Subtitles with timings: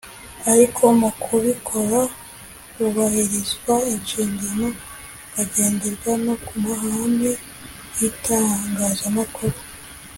[0.51, 1.99] ariko mu kubikora
[2.75, 4.67] hubahirizwa inshingano
[5.35, 7.31] hakagenderwa no ku mahame
[7.97, 9.57] y’itangazamakuru